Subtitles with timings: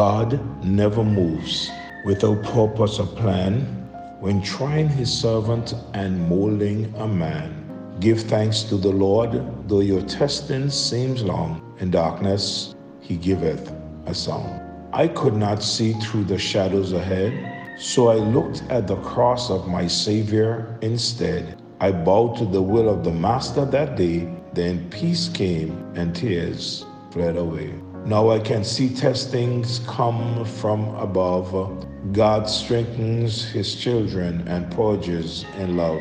[0.00, 1.70] God never moves
[2.06, 3.66] without purpose or plan.
[4.20, 7.52] When trying his servant and molding a man,
[8.00, 9.32] give thanks to the Lord,
[9.68, 11.76] though your testing seems long.
[11.80, 13.74] In darkness, he giveth
[14.06, 14.48] a song.
[14.94, 17.34] I could not see through the shadows ahead,
[17.78, 21.60] so I looked at the cross of my Savior instead.
[21.78, 26.86] I bowed to the will of the Master that day, then peace came and tears
[27.10, 27.74] fled away.
[28.06, 31.86] Now I can see testings come from above.
[32.12, 36.00] God strengthens his children and purges in love.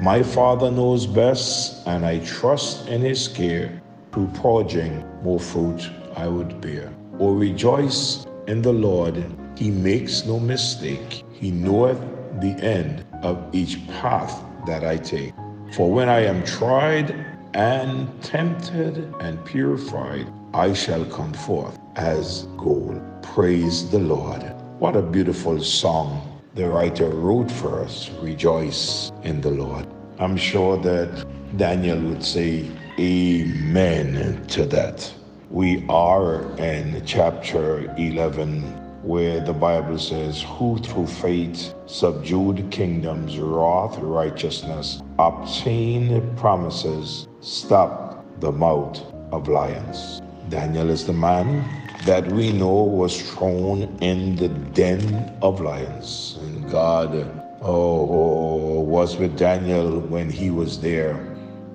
[0.00, 3.80] My Father knows best, and I trust in his care.
[4.12, 6.92] Through purging, more fruit I would bear.
[7.20, 9.24] O rejoice in the Lord,
[9.56, 11.24] he makes no mistake.
[11.30, 12.00] He knoweth
[12.40, 15.34] the end of each path that I take.
[15.72, 23.00] For when I am tried and tempted and purified, I shall come forth as gold.
[23.22, 24.42] Praise the Lord.
[24.80, 28.10] What a beautiful song the writer wrote for us.
[28.20, 29.86] Rejoice in the Lord.
[30.18, 31.24] I'm sure that
[31.56, 35.12] Daniel would say amen to that.
[35.50, 38.62] We are in chapter 11
[39.04, 48.50] where the Bible says, Who through faith subdued kingdoms, wrought righteousness, obtained promises, stopped the
[48.50, 50.22] mouth of lions.
[50.48, 51.62] Daniel is the man
[52.06, 56.38] that we know was thrown in the den of lions.
[56.40, 57.12] And God
[57.60, 61.16] oh, was with Daniel when he was there.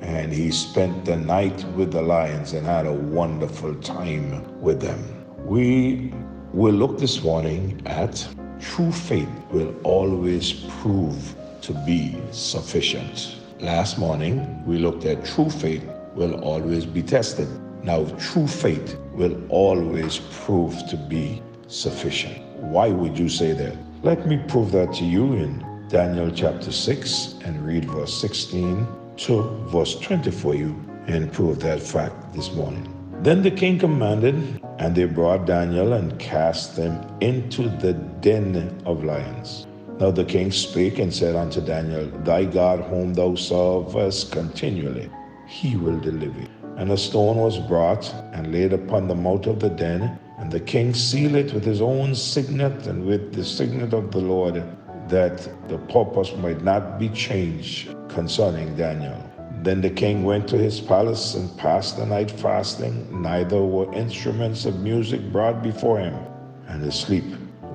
[0.02, 5.25] And he spent the night with the lions and had a wonderful time with them.
[5.45, 6.12] We
[6.52, 8.28] will look this morning at
[8.59, 13.39] true faith will always prove to be sufficient.
[13.62, 15.84] Last morning, we looked at true faith
[16.16, 17.50] will always be tested.
[17.84, 22.42] Now, true faith will always prove to be sufficient.
[22.56, 23.76] Why would you say that?
[24.02, 28.88] Let me prove that to you in Daniel chapter 6 and read verse 16
[29.28, 30.74] to verse 20 for you
[31.08, 32.88] and prove that fact this morning.
[33.24, 39.03] Then the king commanded, and they brought Daniel and cast him into the den of
[39.03, 39.68] lions.
[40.00, 45.10] Now the king spake and said unto Daniel, Thy God, whom thou servest continually,
[45.48, 46.48] he will deliver
[46.80, 50.62] and a stone was brought and laid upon the mouth of the den, and the
[50.62, 54.64] king sealed it with his own signet and with the signet of the Lord,
[55.10, 55.38] that
[55.68, 59.22] the purpose might not be changed concerning Daniel.
[59.62, 64.64] Then the king went to his palace and passed the night fasting, neither were instruments
[64.64, 66.16] of music brought before him,
[66.70, 67.26] and his sleep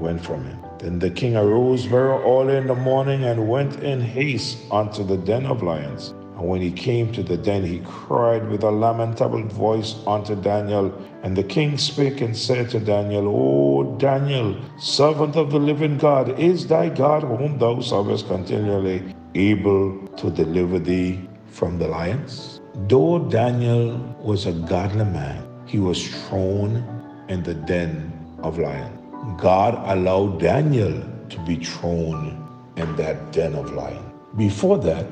[0.00, 0.63] went from him.
[0.84, 5.16] Then the king arose very early in the morning and went in haste unto the
[5.16, 6.10] den of lions.
[6.36, 10.92] And when he came to the den, he cried with a lamentable voice unto Daniel.
[11.22, 16.38] And the king spake and said to Daniel, O Daniel, servant of the living God,
[16.38, 19.02] is thy God, whom thou servest continually,
[19.34, 21.18] able to deliver thee
[21.48, 22.60] from the lions?
[22.88, 26.84] Though Daniel was a godly man, he was thrown
[27.30, 28.12] in the den
[28.42, 29.03] of lions.
[29.38, 32.46] God allowed Daniel to be thrown
[32.76, 34.04] in that den of lions.
[34.36, 35.06] Before that,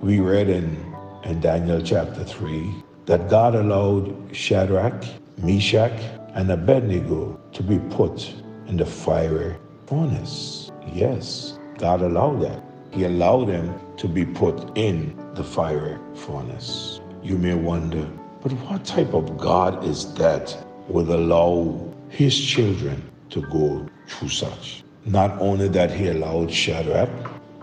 [0.00, 0.76] we read in,
[1.22, 2.74] in Daniel chapter 3
[3.06, 5.04] that God allowed Shadrach,
[5.38, 5.92] Meshach,
[6.34, 8.34] and Abednego to be put
[8.66, 9.54] in the fiery
[9.86, 10.72] furnace.
[10.92, 12.60] Yes, God allowed that.
[12.90, 17.00] He allowed them to be put in the fiery furnace.
[17.22, 18.08] You may wonder,
[18.42, 20.56] but what type of God is that
[20.88, 24.82] would allow his children to go through such?
[25.04, 27.10] Not only that he allowed Shadrach,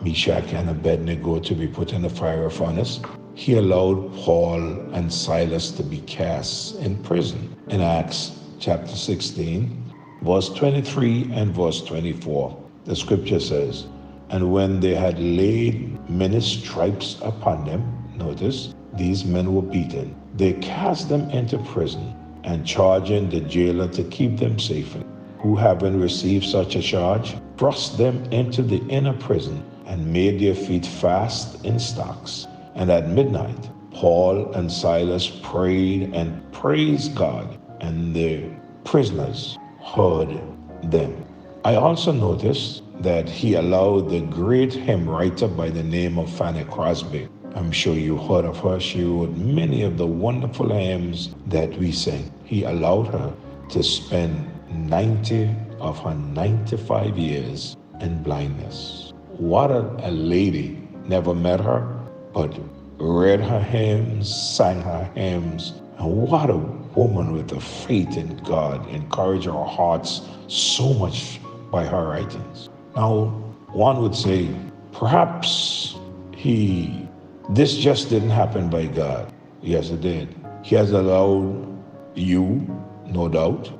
[0.03, 2.99] Meshach, and Abednego to be put in the fire of furnace,
[3.33, 4.61] he allowed Paul
[4.93, 7.55] and Silas to be cast in prison.
[7.69, 13.87] In Acts chapter 16, verse 23 and verse 24, the scripture says,
[14.29, 17.81] And when they had laid many stripes upon them,
[18.15, 20.15] notice, these men were beaten.
[20.35, 24.95] They cast them into prison and charging the jailer to keep them safe,
[25.41, 30.55] who having received such a charge, thrust them into the inner prison and made their
[30.55, 32.47] feet fast in stocks.
[32.75, 38.49] And at midnight, Paul and Silas prayed and praised God, and the
[38.83, 40.39] prisoners heard
[40.83, 41.25] them.
[41.65, 46.63] I also noticed that he allowed the great hymn writer by the name of Fanny
[46.65, 47.27] Crosby.
[47.55, 48.79] I'm sure you heard of her.
[48.79, 52.31] She wrote many of the wonderful hymns that we sing.
[52.45, 53.33] He allowed her
[53.69, 59.13] to spend 90 of her 95 years in blindness.
[59.37, 60.77] What a, lady.
[61.05, 61.99] Never met her,
[62.31, 62.57] but
[62.97, 68.87] read her hymns, sang her hymns, And what a woman with a faith in God
[68.89, 71.39] encouraged our hearts so much
[71.71, 72.69] by her writings.
[72.95, 73.25] Now,
[73.71, 74.49] one would say,
[74.91, 75.95] perhaps
[76.35, 77.07] he,
[77.49, 79.33] this just didn't happen by God.
[79.61, 80.35] Yes, it did.
[80.63, 81.67] He has allowed
[82.15, 82.67] you,
[83.07, 83.71] no doubt,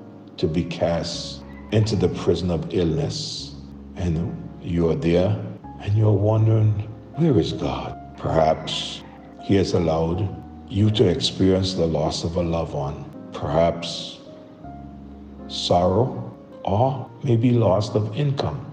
[0.42, 3.54] to be cast into the prison of illness.
[3.96, 5.40] And you're there
[5.82, 6.72] and you're wondering,
[7.14, 7.96] where is God?
[8.18, 9.04] Perhaps
[9.44, 10.28] He has allowed
[10.68, 14.18] you to experience the loss of a loved one, perhaps
[15.48, 18.66] sorrow, or maybe loss of income,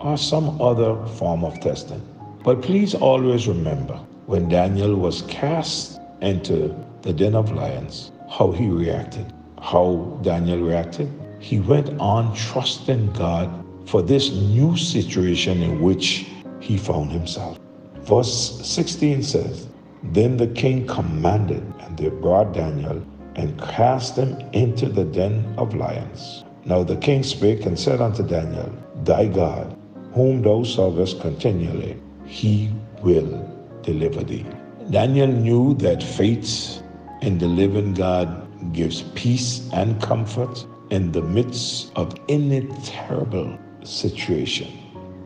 [0.00, 2.02] or some other form of testing.
[2.42, 3.94] But please always remember
[4.26, 9.32] when Daniel was cast into the den of lions, how he reacted.
[9.62, 11.08] How Daniel reacted?
[11.38, 13.48] He went on trusting God
[13.86, 16.26] for this new situation in which
[16.58, 17.60] he found himself.
[18.00, 19.68] Verse 16 says,
[20.02, 23.00] Then the king commanded, and they brought Daniel
[23.36, 26.44] and cast him into the den of lions.
[26.64, 28.70] Now the king spake and said unto Daniel,
[29.04, 29.78] Thy God,
[30.12, 32.68] whom thou servest continually, he
[33.00, 33.48] will
[33.82, 34.44] deliver thee.
[34.90, 36.82] Daniel knew that faith
[37.20, 44.68] in the living God gives peace and comfort in the midst of any terrible situation.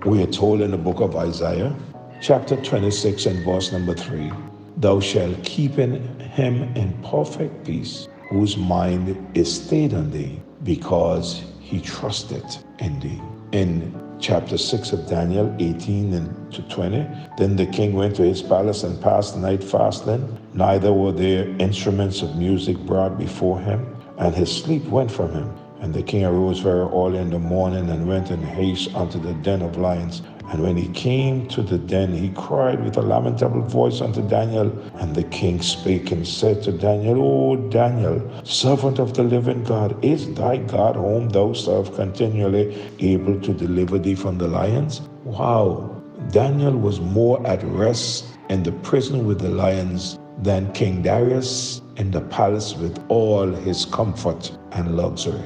[0.04, 1.74] We are told in the book of Isaiah,
[2.20, 4.32] chapter 26 and verse number 3
[4.78, 11.42] Thou shalt keep in him in perfect peace, whose mind is stayed on thee, because
[11.60, 12.44] he trusted
[12.78, 13.20] in thee.
[13.52, 17.06] In chapter 6 of Daniel 18 and to 20.
[17.38, 20.38] Then the king went to his palace and passed the night fasting.
[20.54, 25.52] Neither were there instruments of music brought before him, and his sleep went from him.
[25.80, 29.34] And the king arose very early in the morning and went in haste unto the
[29.34, 30.22] den of lions.
[30.48, 34.70] And when he came to the den, he cried with a lamentable voice unto Daniel.
[34.94, 40.02] And the king spake and said to Daniel, O Daniel, servant of the living God,
[40.04, 45.02] is thy God, whom thou serve continually, able to deliver thee from the lions?
[45.24, 45.92] Wow.
[46.30, 52.10] Daniel was more at rest in the prison with the lions than King Darius in
[52.10, 55.42] the palace with all his comfort and luxury.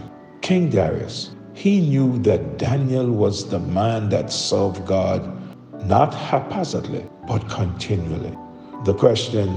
[0.51, 5.23] King Darius he knew that Daniel was the man that served God
[5.87, 8.37] not haphazardly, but continually.
[8.85, 9.49] The question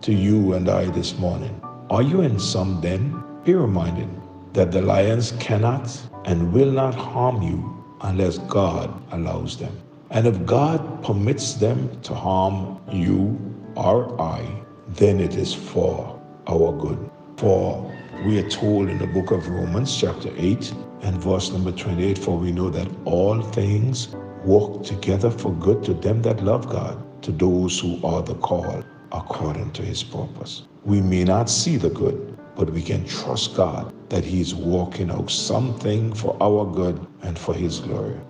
[0.00, 1.60] to you and I this morning
[1.90, 3.22] are you in some den?
[3.44, 4.08] Be reminded
[4.54, 5.94] that the lions cannot
[6.24, 9.76] and will not harm you unless God allows them.
[10.08, 13.38] And if God permits them to harm you
[13.76, 14.40] or I,
[14.88, 17.10] then it is for our good.
[17.36, 17.89] For
[18.26, 22.38] we are told in the book of Romans, chapter 8, and verse number 28 For
[22.38, 24.14] we know that all things
[24.44, 28.84] work together for good to them that love God, to those who are the called
[29.12, 30.64] according to his purpose.
[30.84, 35.10] We may not see the good, but we can trust God that He is working
[35.10, 38.20] out something for our good and for His glory.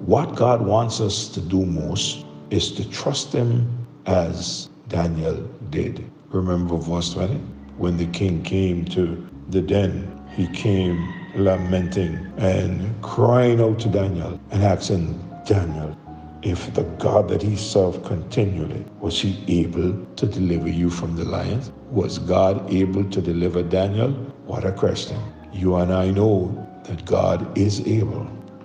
[0.00, 5.36] What God wants us to do most is to trust Him as Daniel
[5.70, 6.10] did.
[6.30, 7.40] Remember verse 20?
[7.78, 14.40] When the king came to the den, he came lamenting and crying out to Daniel
[14.50, 15.14] and asking
[15.46, 15.96] Daniel
[16.42, 21.24] if the God that he served continually was he able to deliver you from the
[21.24, 21.70] lions?
[21.92, 24.10] Was God able to deliver Daniel?
[24.46, 25.20] What a question.
[25.52, 26.50] You and I know
[26.84, 28.24] that God is able.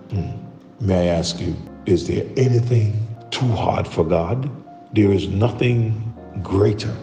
[0.09, 0.31] Hmm.
[0.79, 4.49] May I ask you, is there anything too hard for God?
[4.95, 6.95] There is nothing greater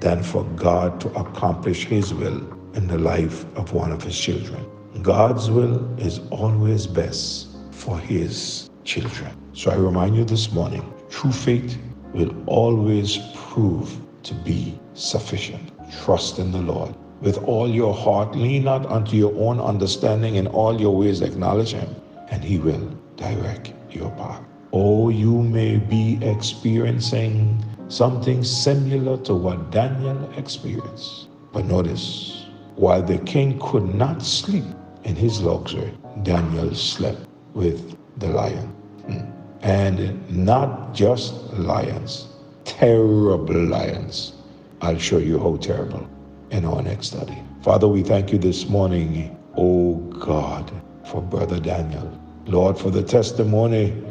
[0.00, 2.40] than for God to accomplish his will
[2.74, 4.64] in the life of one of his children.
[5.02, 9.36] God's will is always best for his children.
[9.52, 11.78] So I remind you this morning true faith
[12.12, 15.72] will always prove to be sufficient.
[16.02, 16.94] Trust in the Lord.
[17.20, 21.72] With all your heart, lean not unto your own understanding, in all your ways acknowledge
[21.72, 21.94] him,
[22.30, 24.42] and he will direct your path.
[24.72, 31.28] Oh, you may be experiencing something similar to what Daniel experienced.
[31.52, 34.64] But notice, while the king could not sleep,
[35.04, 35.92] in his luxury,
[36.22, 38.66] Daniel slept with the lion.
[39.06, 39.20] Hmm.
[39.62, 42.28] And not just lions,
[42.64, 44.34] terrible lions.
[44.80, 46.08] I'll show you how terrible
[46.50, 47.36] in our next study.
[47.62, 50.70] Father, we thank you this morning, oh God,
[51.04, 52.18] for Brother Daniel.
[52.46, 54.02] Lord, for the testimony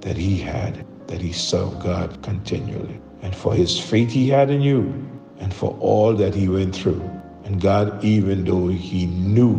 [0.00, 4.62] that he had, that he served God continually, and for his faith he had in
[4.62, 4.82] you,
[5.40, 7.02] and for all that he went through.
[7.42, 9.56] And God, even though he knew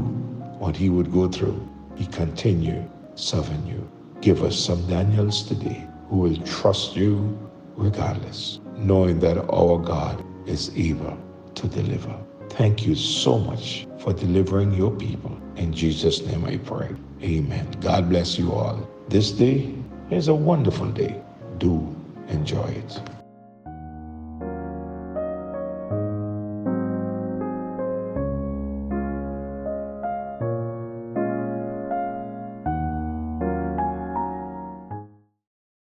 [0.57, 1.59] what he would go through,
[1.97, 3.85] he continued serving you.
[4.21, 7.37] Give us some Daniels today who will trust you
[7.75, 11.17] regardless, knowing that our God is able
[11.55, 12.17] to deliver.
[12.51, 15.37] Thank you so much for delivering your people.
[15.57, 16.95] In Jesus' name I pray.
[17.21, 17.69] Amen.
[17.81, 18.87] God bless you all.
[19.09, 19.75] This day
[20.09, 21.21] is a wonderful day.
[21.57, 21.93] Do
[22.29, 23.16] enjoy it.